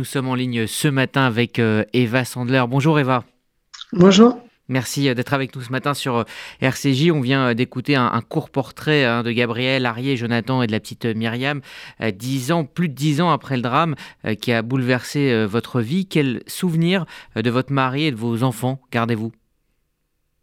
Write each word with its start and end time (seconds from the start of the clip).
nous 0.00 0.04
sommes 0.04 0.28
en 0.28 0.34
ligne 0.34 0.66
ce 0.66 0.88
matin 0.88 1.26
avec 1.26 1.58
euh, 1.58 1.84
Eva 1.92 2.24
Sandler. 2.24 2.64
Bonjour 2.66 2.98
Eva. 2.98 3.22
Bonjour. 3.92 4.40
Merci 4.66 5.06
euh, 5.10 5.12
d'être 5.12 5.34
avec 5.34 5.54
nous 5.54 5.60
ce 5.60 5.70
matin 5.70 5.92
sur 5.92 6.16
euh, 6.16 6.24
RCJ. 6.62 7.10
On 7.10 7.20
vient 7.20 7.54
d'écouter 7.54 7.96
un, 7.96 8.22
court 8.26 8.48
portrait 8.48 9.04
hein, 9.04 9.22
de 9.22 9.30
Gabriel, 9.30 9.84
Arié, 9.84 10.16
Jonathan 10.16 10.62
et 10.62 10.66
de 10.66 10.72
la 10.72 10.80
petite 10.80 11.04
Myriam, 11.04 11.60
dix 12.14 12.50
ans, 12.50 12.64
plus 12.64 12.88
de 12.88 12.94
dix 12.94 13.20
ans 13.20 13.30
après 13.30 13.56
le 13.56 13.62
drame 13.62 13.94
qui 14.40 14.52
a 14.52 14.62
bouleversé 14.62 15.44
votre 15.44 15.82
vie. 15.82 16.06
Quel 16.06 16.40
souvenir 16.46 17.04
de 17.36 17.50
votre 17.50 17.70
mari 17.70 18.06
et 18.06 18.10
de 18.10 18.16
vos 18.16 18.42
enfants 18.42 18.80
gardez-vous? 18.92 19.32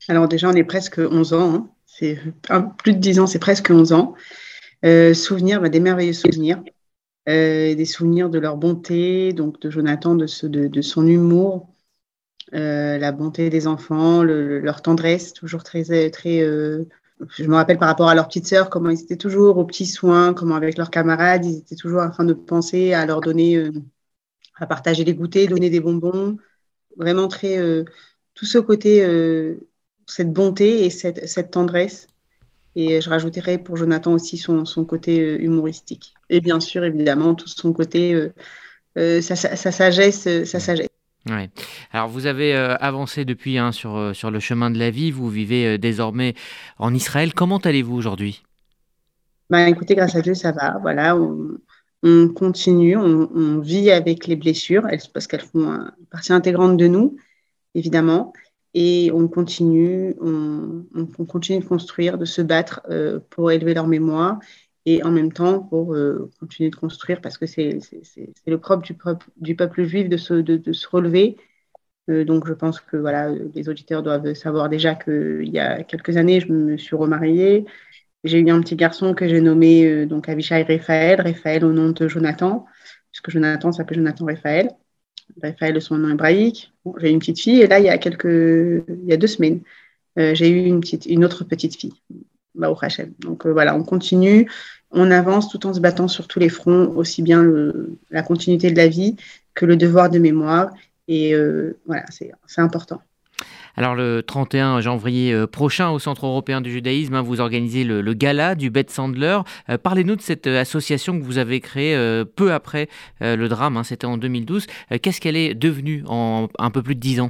Alors 0.07 0.27
déjà, 0.27 0.49
on 0.49 0.53
est 0.53 0.65
presque 0.65 0.99
11 0.99 1.33
ans. 1.33 1.55
Hein. 1.55 1.69
C'est 1.87 2.19
plus 2.77 2.93
de 2.93 2.99
dix 2.99 3.19
ans, 3.19 3.25
c'est 3.25 3.39
presque 3.39 3.71
11 3.71 3.91
ans. 3.91 4.13
souvenirs, 4.83 5.61
bah, 5.61 5.69
des 5.69 5.79
merveilleux 5.79 6.13
souvenirs. 6.13 6.61
Euh, 7.27 7.75
des 7.75 7.85
souvenirs 7.85 8.29
de 8.29 8.39
leur 8.39 8.55
bonté, 8.55 9.33
donc 9.33 9.59
de 9.59 9.69
Jonathan, 9.69 10.15
de, 10.15 10.81
son 10.81 11.07
humour, 11.07 11.73
euh, 12.53 12.97
la 12.97 13.11
bonté 13.11 13.49
des 13.49 13.67
enfants, 13.67 14.23
leur 14.23 14.81
tendresse, 14.81 15.33
toujours 15.33 15.63
très, 15.63 16.09
très 16.09 16.39
euh, 16.41 16.85
je 17.29 17.43
me 17.43 17.55
rappelle 17.55 17.77
par 17.79 17.89
rapport 17.89 18.07
à 18.07 18.15
leur 18.15 18.27
petite 18.27 18.47
sœur, 18.47 18.69
comment 18.69 18.89
ils 18.91 19.01
étaient 19.01 19.17
toujours 19.17 19.57
aux 19.57 19.65
petits 19.65 19.87
soins, 19.87 20.33
comment 20.33 20.55
avec 20.55 20.77
leurs 20.77 20.89
camarades, 20.89 21.45
ils 21.45 21.57
étaient 21.57 21.75
toujours 21.75 22.01
en 22.01 22.09
train 22.11 22.23
de 22.23 22.33
penser 22.33 22.93
à 22.93 23.05
leur 23.05 23.19
donner, 23.19 23.71
à 24.55 24.67
partager 24.67 25.03
des 25.03 25.15
goûters, 25.15 25.47
donner 25.49 25.69
des 25.69 25.81
bonbons. 25.81 26.37
Vraiment 26.95 27.27
très, 27.27 27.57
tout 28.35 28.45
ce 28.45 28.59
côté, 28.59 29.01
cette 30.05 30.31
bonté 30.31 30.85
et 30.85 30.89
cette 30.91 31.51
tendresse 31.51 32.07
et 32.77 33.01
je 33.01 33.09
rajouterais 33.09 33.57
pour 33.57 33.75
Jonathan 33.75 34.13
aussi 34.13 34.37
son, 34.37 34.63
son, 34.63 34.85
côté 34.85 35.19
euh, 35.19 35.41
humoristique. 35.41 36.13
Et 36.29 36.41
bien 36.41 36.59
sûr, 36.59 36.83
évidemment, 36.83 37.33
tout 37.33 37.47
son 37.47 37.73
côté, 37.73 38.13
euh, 38.13 38.31
euh, 38.99 39.19
sa, 39.19 39.35
sagesse. 39.35 40.43
Sa 40.45 40.59
sagesse. 40.59 40.87
Ouais. 41.27 41.49
Alors 41.91 42.07
vous 42.07 42.25
avez 42.25 42.55
avancé 42.55 43.25
depuis 43.25 43.57
hein, 43.57 43.73
sur, 43.73 44.15
sur 44.15 44.31
le 44.31 44.39
chemin 44.39 44.71
de 44.71 44.79
la 44.79 44.91
vie, 44.91 45.11
vous 45.11 45.29
vivez 45.29 45.77
désormais 45.77 46.35
en 46.77 46.93
Israël. 46.93 47.33
Comment 47.33 47.57
allez-vous 47.57 47.95
aujourd'hui? 47.95 48.43
Ben, 49.49 49.65
Écoutez, 49.65 49.95
grâce 49.95 50.15
à 50.15 50.21
Dieu, 50.21 50.35
ça 50.35 50.53
va. 50.53 50.77
Voilà, 50.81 51.17
on, 51.17 51.57
on 52.03 52.29
continue, 52.29 52.95
on, 52.95 53.29
on, 53.35 53.59
vit 53.59 53.91
avec 53.91 54.27
les 54.27 54.37
blessures, 54.37 54.87
parce 55.13 55.27
qu'elles 55.27 55.41
font 55.41 55.79
partie 56.11 56.31
intégrante 56.31 56.77
de 56.77 56.87
nous, 56.87 57.17
évidemment 57.75 58.31
et 58.79 59.11
on 59.11 59.27
continue, 59.27 60.13
on, 60.21 60.85
continue 61.25 61.61
de 61.61 61.65
construire, 61.65 62.19
de 62.19 62.25
se 62.25 62.43
battre 62.43 62.81
euh, 62.91 63.19
pour 63.31 63.51
élever 63.51 63.73
leur 63.73 63.87
mémoire 63.87 64.39
et 64.85 65.01
en 65.03 65.09
même 65.09 65.33
temps 65.33 65.61
pour 65.61 65.95
euh, 65.95 66.29
continuer 66.39 66.69
de 66.69 66.75
construire 66.75 67.19
parce 67.19 67.39
que 67.39 67.47
c'est 67.47 67.79
le 68.45 68.57
propre 68.59 68.83
du, 69.37 69.55
peuple, 69.55 69.83
juif 69.83 70.09
de 70.09 70.17
se, 70.17 70.35
de, 70.35 70.73
se 70.73 70.87
relever. 70.87 71.37
Euh, 72.11 72.23
donc 72.23 72.47
je 72.47 72.53
pense 72.53 72.79
que 72.79 72.97
voilà, 72.97 73.31
les 73.31 73.67
auditeurs 73.67 74.03
doivent 74.03 74.35
savoir 74.35 74.69
déjà 74.69 74.93
qu'il 74.93 75.49
y 75.49 75.57
a 75.57 75.81
quelques 75.83 76.15
années, 76.15 76.39
je 76.39 76.53
me 76.53 76.77
suis 76.77 76.95
remariée. 76.95 77.65
J'ai 78.25 78.39
eu 78.39 78.49
un 78.51 78.61
petit 78.61 78.75
garçon 78.75 79.15
que 79.15 79.27
j'ai 79.27 79.41
nommé 79.41 80.05
donc 80.05 80.29
Avishai 80.29 80.61
Raphaël, 80.61 81.19
Raphaël 81.21 81.65
au 81.65 81.73
nom 81.73 81.89
de 81.89 82.07
Jonathan, 82.07 82.67
puisque 83.11 83.31
Jonathan 83.31 83.71
s'appelle 83.71 83.97
Jonathan 83.97 84.25
Raphaël. 84.25 84.69
Raphaël, 85.41 85.81
son 85.81 85.97
nom 85.97 86.09
hébraïque. 86.09 86.71
j'ai 86.97 87.09
eu 87.09 87.11
une 87.11 87.19
petite 87.19 87.39
fille 87.39 87.61
et 87.61 87.67
là, 87.67 87.79
il 87.79 87.85
y 87.85 87.89
a 87.89 87.97
quelques, 87.97 88.25
il 88.25 89.05
y 89.05 89.13
a 89.13 89.17
deux 89.17 89.27
semaines, 89.27 89.61
euh, 90.17 90.33
j'ai 90.33 90.49
eu 90.49 90.65
une, 90.65 90.79
petite, 90.81 91.05
une 91.05 91.23
autre 91.23 91.43
petite 91.43 91.75
fille, 91.75 91.93
bah, 92.55 92.73
Hachem. 92.81 93.13
Donc 93.19 93.45
euh, 93.45 93.51
voilà, 93.51 93.75
on 93.75 93.83
continue, 93.83 94.49
on 94.91 95.11
avance 95.11 95.49
tout 95.49 95.65
en 95.67 95.73
se 95.73 95.79
battant 95.79 96.07
sur 96.07 96.27
tous 96.27 96.39
les 96.39 96.49
fronts, 96.49 96.93
aussi 96.95 97.21
bien 97.21 97.45
la 98.09 98.23
continuité 98.23 98.71
de 98.71 98.77
la 98.77 98.87
vie 98.87 99.15
que 99.53 99.65
le 99.65 99.75
devoir 99.75 100.09
de 100.09 100.19
mémoire. 100.19 100.71
Et 101.07 101.33
euh, 101.33 101.77
voilà, 101.85 102.05
c'est 102.09 102.31
important. 102.57 103.01
Alors 103.77 103.93
le 103.93 104.23
31 104.23 104.81
janvier 104.81 105.31
euh, 105.31 105.45
prochain 105.45 105.91
au 105.91 105.99
Centre 105.99 106.25
européen 106.25 106.61
du 106.61 106.71
judaïsme, 106.71 107.13
hein, 107.13 107.21
vous 107.21 107.39
organisez 107.39 107.83
le, 107.83 108.01
gala 108.13 108.55
du 108.55 108.71
Beth 108.71 108.89
Sandler. 108.89 109.37
Euh, 109.69 109.77
parlez-nous 109.77 110.15
de 110.15 110.21
cette 110.21 110.47
euh, 110.47 110.59
association 110.59 111.19
que 111.19 111.23
vous 111.23 111.37
avez 111.37 111.59
créée 111.59 111.95
peu 112.35 112.51
après 112.51 112.89
le 113.21 113.47
drame, 113.47 113.77
hein, 113.77 113.83
c'était 113.83 114.07
en 114.07 114.17
2012. 114.17 114.65
Qu'est-ce 115.01 115.21
qu'elle 115.21 115.35
est 115.35 115.53
devenue 115.53 116.03
en 116.07 116.47
un 116.57 116.71
peu 116.71 116.81
plus 116.81 116.95
de 116.95 116.99
dix 116.99 117.19
ans? 117.19 117.29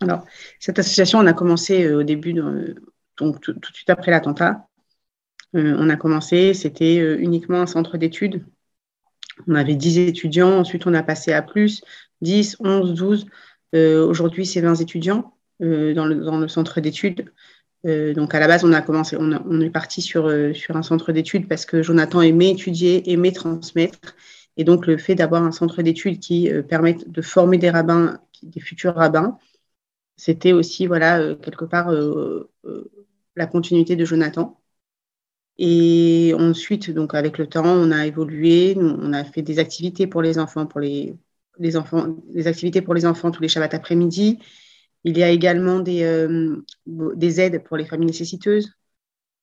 Alors 0.00 0.24
cette 0.58 0.80
association, 0.80 1.20
on 1.20 1.26
a 1.26 1.32
commencé 1.32 1.92
au 1.92 2.02
début, 2.02 2.34
donc 3.16 3.40
tout, 3.40 3.52
de 3.52 3.66
suite 3.72 3.90
après 3.90 4.10
l'attentat. 4.10 4.66
on 5.52 5.88
a 5.88 5.96
commencé, 5.96 6.54
c'était 6.54 6.96
uniquement 7.18 7.60
un 7.60 7.66
centre 7.66 7.96
d'études. 7.98 8.44
On 9.46 9.54
avait 9.54 9.76
10 9.76 9.98
étudiants, 9.98 10.58
ensuite 10.58 10.86
on 10.86 10.94
a 10.94 11.02
passé 11.02 11.32
à 11.32 11.42
plus, 11.42 11.82
10, 12.22 12.56
11, 12.60 12.94
12. 12.94 13.26
Euh, 13.74 14.06
aujourd'hui, 14.06 14.46
c'est 14.46 14.60
20 14.60 14.76
étudiants 14.76 15.34
euh, 15.62 15.94
dans 15.94 16.06
le, 16.06 16.48
centre 16.48 16.80
d'études. 16.80 17.32
Euh, 17.86 18.14
donc 18.14 18.34
à 18.34 18.40
la 18.40 18.48
base, 18.48 18.64
on 18.64 18.72
a 18.72 18.82
commencé, 18.82 19.16
on, 19.18 19.60
est 19.60 19.70
parti 19.70 20.00
sur, 20.02 20.30
sur 20.54 20.76
un 20.76 20.82
centre 20.82 21.12
d'études 21.12 21.48
parce 21.48 21.66
que 21.66 21.82
Jonathan 21.82 22.22
aimait 22.22 22.50
étudier, 22.50 23.10
aimait 23.12 23.32
transmettre. 23.32 24.16
Et 24.56 24.64
donc 24.64 24.86
le 24.86 24.96
fait 24.98 25.14
d'avoir 25.14 25.42
un 25.42 25.52
centre 25.52 25.82
d'études 25.82 26.20
qui 26.20 26.50
permette 26.68 27.10
de 27.10 27.22
former 27.22 27.58
des 27.58 27.70
rabbins, 27.70 28.18
des 28.42 28.60
futurs 28.60 28.94
rabbins, 28.94 29.38
c'était 30.16 30.52
aussi 30.52 30.86
voilà 30.86 31.34
quelque 31.36 31.64
part 31.64 31.90
la 33.36 33.46
continuité 33.46 33.96
de 33.96 34.04
Jonathan. 34.04 34.60
Et 35.58 36.34
ensuite, 36.38 36.90
donc 36.90 37.14
avec 37.14 37.38
le 37.38 37.48
temps, 37.48 37.64
on 37.66 37.90
a 37.92 38.06
évolué, 38.06 38.74
on 38.78 39.12
a 39.12 39.24
fait 39.24 39.42
des 39.42 39.58
activités 39.58 40.06
pour 40.06 40.22
les 40.22 40.38
enfants, 40.38 40.66
pour 40.66 40.80
les, 40.80 41.16
les 41.58 42.46
activités 42.46 42.82
pour 42.82 42.94
les 42.94 43.06
enfants 43.06 43.30
tous 43.30 43.42
les 43.42 43.48
Shabbats 43.48 43.74
après-midi. 43.76 44.38
Il 45.04 45.18
y 45.18 45.22
a 45.22 45.28
également 45.28 45.80
des, 45.80 46.02
euh, 46.02 46.56
des 46.86 47.40
aides 47.40 47.62
pour 47.64 47.76
les 47.76 47.84
familles 47.84 48.06
nécessiteuses. 48.06 48.72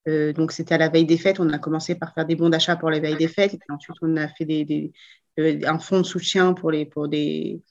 Euh, 0.07 0.33
donc, 0.33 0.51
c'était 0.51 0.73
à 0.73 0.77
la 0.79 0.89
veille 0.89 1.05
des 1.05 1.17
fêtes. 1.17 1.39
On 1.39 1.49
a 1.49 1.59
commencé 1.59 1.95
par 1.95 2.13
faire 2.13 2.25
des 2.25 2.35
bons 2.35 2.49
d'achat 2.49 2.75
pour 2.75 2.89
la 2.89 2.99
veille 2.99 3.17
des 3.17 3.27
fêtes. 3.27 3.57
Ensuite, 3.69 3.97
on 4.01 4.17
a 4.17 4.27
fait 4.27 4.91
euh, 5.39 5.59
un 5.65 5.79
fonds 5.79 5.99
de 6.01 6.05
soutien 6.05 6.53
pour, 6.53 6.71
les, 6.71 6.85
pour, 6.85 7.07
des, 7.07 7.61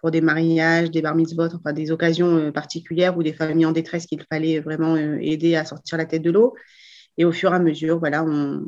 pour 0.00 0.10
des 0.10 0.20
mariages, 0.20 0.90
des 0.90 1.02
bar 1.02 1.14
mitzvot, 1.14 1.54
enfin 1.54 1.72
des 1.72 1.92
occasions 1.92 2.50
particulières 2.52 3.16
ou 3.16 3.22
des 3.22 3.32
familles 3.32 3.66
en 3.66 3.72
détresse 3.72 4.06
qu'il 4.06 4.22
fallait 4.28 4.58
vraiment 4.60 4.96
aider 4.96 5.54
à 5.54 5.64
sortir 5.64 5.98
la 5.98 6.06
tête 6.06 6.22
de 6.22 6.32
l'eau. 6.32 6.54
Et 7.16 7.24
au 7.24 7.32
fur 7.32 7.52
et 7.52 7.56
à 7.56 7.60
mesure, 7.60 7.98
voilà, 8.00 8.24
on, 8.24 8.64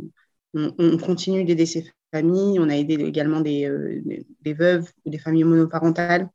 on, 0.54 0.74
on 0.78 0.96
continue 0.98 1.44
d'aider 1.44 1.66
ces 1.66 1.90
familles. 2.12 2.58
On 2.60 2.68
a 2.68 2.76
aidé 2.76 2.94
également 2.94 3.42
euh, 3.44 4.00
des, 4.40 4.54
veuves 4.54 4.90
ou 5.04 5.10
des 5.10 5.18
familles 5.18 5.44
monoparentales. 5.44 6.28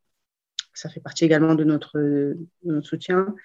Ça 0.73 0.89
fait 0.89 0.99
partie 0.99 1.25
également 1.25 1.55
de 1.55 1.63
notre, 1.63 2.35
notre 2.63 2.87
soutien. 2.87 3.35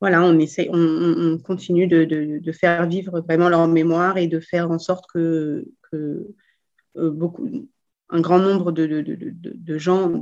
Voilà, 0.00 0.22
on, 0.22 0.38
essaie, 0.38 0.68
on, 0.70 1.38
continue 1.38 1.86
de, 1.86 2.52
faire 2.52 2.86
vivre 2.86 3.20
vraiment 3.20 3.48
leur 3.48 3.66
mémoire 3.68 4.18
et 4.18 4.26
de 4.26 4.40
faire 4.40 4.70
en 4.70 4.78
sorte 4.78 5.06
que, 5.12 5.66
euh, 5.94 6.34
beaucoup, 6.94 7.68
un 8.10 8.20
grand 8.20 8.38
nombre 8.38 8.72
de, 8.72 9.78
gens 9.78 10.12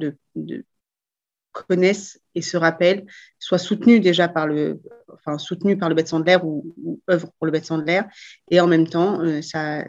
connaissent 1.53 2.21
et 2.35 2.43
se 2.43 2.57
rappellent, 2.57 3.07
soient 3.39 3.59
soutenus 3.59 4.01
déjà 4.01 4.29
par 4.29 4.47
le, 4.47 4.81
enfin, 5.13 5.39
soutenus 5.39 5.79
par 5.79 5.89
le 5.89 5.95
Bête 5.95 6.09
Sandler 6.09 6.39
ou, 6.43 7.01
œuvrent 7.11 7.33
pour 7.33 7.47
le 7.47 7.53
Bête 7.53 7.67
Sandler. 7.67 8.03
Et 8.51 8.61
en 8.61 8.67
même 8.67 8.87
temps, 8.87 9.21
euh, 9.21 9.43
ça, 9.43 9.85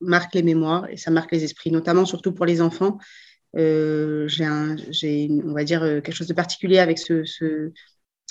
marque 0.00 0.34
les 0.34 0.42
mémoires 0.42 0.88
et 0.90 0.96
ça 0.96 1.10
marque 1.10 1.32
les 1.32 1.44
esprits, 1.44 1.70
notamment 1.70 2.04
surtout 2.04 2.32
pour 2.32 2.46
les 2.46 2.60
enfants. 2.60 2.98
Euh, 3.56 4.28
j'ai, 4.28 5.28
on 5.44 5.52
va 5.52 5.64
dire, 5.64 5.82
euh, 5.82 6.00
quelque 6.00 6.14
chose 6.14 6.26
de 6.26 6.34
particulier 6.34 6.78
avec, 6.78 6.98
ce, 6.98 7.72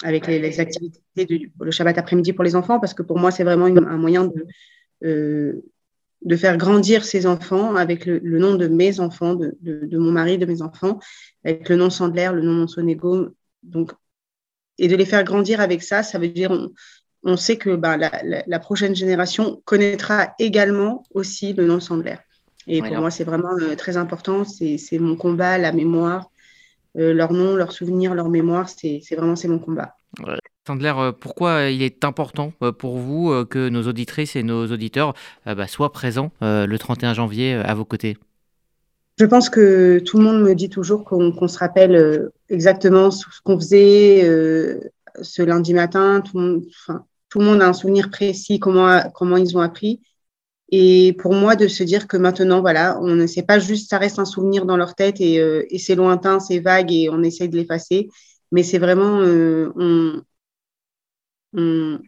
avec 0.04 0.28
les, 0.28 0.60
activités 0.60 1.26
du 1.26 1.52
le 1.60 1.72
Shabbat 1.72 1.98
après-midi 1.98 2.34
pour 2.34 2.44
les 2.44 2.56
enfants, 2.56 2.80
parce 2.80 2.94
que 2.94 3.04
pour 3.04 3.18
moi, 3.18 3.32
c'est 3.32 3.44
vraiment 3.44 3.66
un 3.66 3.98
moyen 3.98 4.26
de, 4.26 4.46
euh, 5.04 5.62
de 6.24 6.36
faire 6.36 6.58
grandir 6.58 7.04
ces 7.04 7.26
enfants 7.26 7.76
avec 7.76 8.06
le, 8.06 8.20
nom 8.40 8.56
de 8.56 8.68
mes 8.68 9.00
enfants, 9.00 9.36
de, 9.36 9.58
de, 9.62 9.98
mon 9.98 10.12
mari, 10.12 10.38
de 10.38 10.46
mes 10.46 10.62
enfants, 10.62 11.00
avec 11.44 11.68
le 11.70 11.76
nom 11.76 11.90
Sandler, 11.90 12.30
le 12.34 12.42
nom 12.42 12.54
Monsonego. 12.54 13.30
Donc, 13.64 13.92
et 14.78 14.88
de 14.88 14.96
les 14.96 15.06
faire 15.06 15.24
grandir 15.24 15.60
avec 15.60 15.82
ça, 15.82 16.04
ça 16.04 16.20
veut 16.20 16.28
dire 16.28 16.70
sait 17.36 17.58
que 17.58 17.76
bah, 17.76 17.98
la, 17.98 18.60
prochaine 18.60 18.96
génération 18.96 19.62
connaîtra 19.66 20.34
également 20.40 21.04
aussi 21.14 21.54
le 21.54 21.66
nom 21.66 21.80
Sandler. 21.80 22.16
Et 22.68 22.82
pour 22.82 22.98
moi, 22.98 23.12
c'est 23.12 23.24
vraiment 23.24 23.58
euh, 23.62 23.76
très 23.76 23.98
important. 23.98 24.44
C'est 24.44 25.00
mon 25.00 25.16
combat, 25.16 25.58
la 25.58 25.72
mémoire, 25.72 26.30
euh, 26.98 27.14
leur 27.14 27.34
nom, 27.34 27.56
leur 27.56 27.72
souvenir, 27.72 28.14
leur 28.14 28.30
mémoire. 28.30 28.70
C'est 28.70 29.02
vraiment 29.12 29.36
c'est 29.36 29.48
mon 29.48 29.60
combat. 29.60 29.96
Sandler, 30.68 30.94
euh, 30.98 31.12
pourquoi 31.12 31.70
il 31.70 31.82
est 31.82 32.04
important 32.04 32.52
pour 32.78 32.98
vous 32.98 33.46
que 33.46 33.70
nos 33.70 33.84
auditrices 33.88 34.36
et 34.36 34.44
nos 34.44 34.68
auditeurs 34.68 35.14
bah, 35.46 35.68
soient 35.68 35.92
présents 35.92 36.32
le 36.42 36.76
31 36.78 37.14
janvier 37.14 37.54
à 37.54 37.74
vos 37.74 37.86
côtés? 37.86 38.18
Je 39.20 39.26
pense 39.26 39.50
que 39.50 40.00
tout 40.00 40.18
le 40.18 40.24
monde 40.24 40.44
me 40.44 40.54
dit 40.54 40.70
toujours 40.70 41.04
qu'on 41.04 41.48
se 41.48 41.58
rappelle 41.58 42.30
exactement 42.50 43.12
ce 43.12 43.26
qu'on 43.44 43.60
faisait 43.60 44.22
ce 45.22 45.42
lundi 45.42 45.74
matin. 45.74 46.22
Tout 46.22 46.38
le, 46.38 46.44
monde, 46.44 46.64
tout 47.30 47.40
le 47.40 47.46
monde 47.46 47.62
a 47.62 47.68
un 47.68 47.74
souvenir 47.74 48.10
précis, 48.10 48.60
comment, 48.60 49.02
comment 49.14 49.38
ils 49.38 49.58
ont 49.58 49.62
appris. 49.62 50.02
Et 50.70 51.14
pour 51.20 51.34
moi, 51.34 51.56
de 51.56 51.68
se 51.68 51.84
dire 51.84 52.08
que 52.08 52.18
maintenant, 52.18 52.62
voilà, 52.62 53.00
on 53.02 53.16
ne 53.16 53.26
sait 53.28 53.44
pas 53.44 53.60
juste, 53.60 53.90
ça 53.90 53.98
reste 53.98 54.20
un 54.20 54.26
souvenir 54.26 54.66
dans 54.66 54.78
leur 54.78 54.96
tête 54.96 55.22
et, 55.22 55.40
euh, 55.40 55.64
c'est 55.78 55.96
lointain, 55.96 56.40
c'est 56.40 56.60
vague 56.60 56.92
et 56.92 57.10
on 57.10 57.24
essaye 57.24 57.50
de 57.50 57.58
l'effacer. 57.58 58.10
Mais 58.52 58.64
c'est 58.64 58.78
vraiment, 58.78 59.22
euh, 59.22 59.72
on, 59.76 60.22
on, 61.54 62.00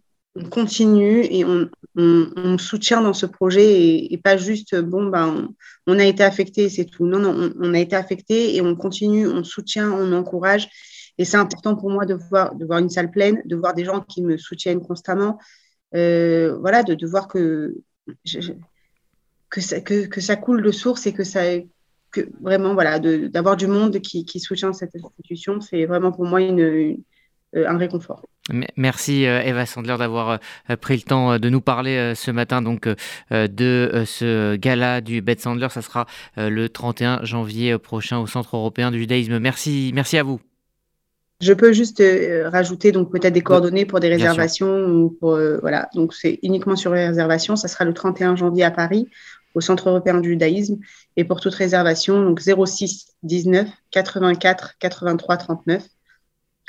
continue 0.51 1.25
et 1.29 1.43
on, 1.45 1.69
on, 1.95 2.57
soutient 2.57 3.01
dans 3.01 3.13
ce 3.13 3.25
projet 3.25 4.05
et, 4.11 4.17
pas 4.17 4.37
juste, 4.37 4.75
bon, 4.75 5.07
ben, 5.07 5.49
on, 5.87 5.99
a 5.99 6.05
été 6.05 6.23
affecté 6.23 6.63
et 6.65 6.69
c'est 6.69 6.85
tout. 6.85 7.05
Non, 7.05 7.19
non, 7.19 7.53
on, 7.59 7.73
a 7.73 7.79
été 7.79 7.95
affecté 7.95 8.55
et 8.55 8.61
on 8.61 8.75
continue, 8.75 9.27
on 9.27 9.43
soutient, 9.43 9.91
on 9.91 10.13
encourage. 10.13 10.69
Et 11.19 11.25
c'est 11.25 11.37
important 11.37 11.75
pour 11.75 11.91
moi 11.91 12.05
de 12.05 12.15
voir, 12.15 12.53
une 12.79 12.89
salle 12.89 13.11
pleine, 13.11 13.41
de 13.45 13.57
voir 13.57 13.75
des 13.75 13.83
gens 13.83 13.99
qui 13.99 14.23
me 14.23 14.37
soutiennent 14.37 14.81
constamment. 14.81 15.37
Euh, 15.93 16.57
voilà, 16.59 16.81
de, 16.81 17.05
voir 17.05 17.27
que 17.27 17.75
que, 19.49 19.59
ça, 20.21 20.35
coule 20.37 20.63
de 20.63 20.71
source 20.71 21.05
et 21.07 21.13
que 21.13 21.23
ça 21.23 21.41
que 22.11 22.21
vraiment 22.41 22.73
voilà 22.73 22.99
d'avoir 22.99 23.57
du 23.57 23.67
monde 23.67 23.99
qui, 23.99 24.39
soutient 24.39 24.73
cette 24.73 24.95
institution 24.95 25.61
c'est 25.61 25.85
vraiment 25.85 26.11
pour 26.11 26.25
moi 26.25 26.39
un 26.41 27.77
réconfort. 27.77 28.25
Merci 28.77 29.25
euh, 29.25 29.41
Eva 29.43 29.65
Sandler 29.65 29.97
d'avoir 29.97 30.39
euh, 30.69 30.75
pris 30.75 30.95
le 30.95 31.01
temps 31.01 31.37
de 31.37 31.49
nous 31.49 31.61
parler 31.61 32.13
ce 32.15 32.31
matin 32.31 32.61
donc 32.61 32.87
de 33.31 34.03
ce 34.05 34.55
gala 34.55 35.01
du 35.01 35.21
Beth 35.21 35.41
Sandler. 35.41 35.69
Ça 35.69 35.81
sera 35.81 36.05
le 36.37 36.67
31 36.67 37.25
janvier 37.25 37.77
prochain 37.77 38.19
au 38.19 38.27
Centre 38.27 38.55
européen 38.55 38.89
du 38.89 38.99
judaïsme. 38.99 39.39
Merci, 39.39 39.91
merci 39.93 40.17
à 40.17 40.23
vous. 40.23 40.39
Je 41.41 41.53
peux 41.53 41.71
juste 41.71 42.01
euh, 42.01 42.49
rajouter 42.49 42.91
donc 42.91 43.11
peut-être 43.11 43.33
des 43.33 43.41
coordonnées 43.41 43.85
pour 43.85 44.01
des 44.01 44.09
réservations 44.09 44.85
ou 44.87 45.09
pour 45.09 45.35
euh, 45.35 45.57
voilà 45.61 45.89
donc 45.93 46.13
c'est 46.13 46.39
uniquement 46.43 46.75
sur 46.75 46.93
les 46.93 47.07
réservations. 47.07 47.55
Ça 47.55 47.67
sera 47.67 47.85
le 47.85 47.93
31 47.93 48.35
janvier 48.35 48.63
à 48.63 48.71
Paris 48.71 49.07
au 49.53 49.61
Centre 49.61 49.89
européen 49.89 50.19
du 50.19 50.29
judaïsme 50.31 50.79
et 51.15 51.23
pour 51.23 51.39
toute 51.39 51.55
réservation 51.55 52.21
donc 52.21 52.41
06 52.41 53.15
19 53.23 53.69
84 53.91 54.75
83 54.79 55.37
39 55.37 55.83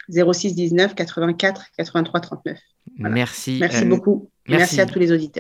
06 0.09 0.55
19 0.55 0.95
84 0.95 1.65
83 1.77 2.21
39. 2.21 2.59
Merci. 2.99 3.59
Merci 3.61 3.85
beaucoup. 3.85 4.31
merci 4.49 4.81
à 4.81 4.87
tous 4.87 4.99
les 4.99 5.13
auditeurs. 5.13 5.39